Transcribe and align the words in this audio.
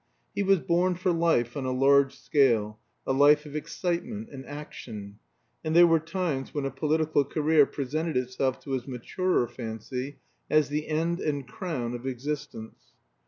He 0.33 0.41
was 0.41 0.57
born 0.57 0.95
for 0.95 1.11
life 1.11 1.55
on 1.55 1.65
a 1.65 1.71
large 1.71 2.15
scale, 2.15 2.79
a 3.05 3.13
life 3.13 3.45
of 3.45 3.55
excitement 3.55 4.29
and 4.31 4.43
action; 4.47 5.19
and 5.63 5.75
there 5.75 5.85
were 5.85 5.99
times 5.99 6.55
when 6.55 6.65
a 6.65 6.71
political 6.71 7.23
career 7.23 7.67
presented 7.67 8.17
itself 8.17 8.59
to 8.61 8.71
his 8.71 8.87
maturer 8.87 9.47
fancy 9.47 10.17
as 10.49 10.69
the 10.69 10.87
end 10.87 11.19
and 11.19 11.47
crown 11.47 11.93
of 11.93 12.07
existence. 12.07 12.93